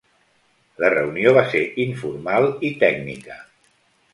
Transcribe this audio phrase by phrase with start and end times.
[0.83, 3.39] La reunió va ser informal i tècnica.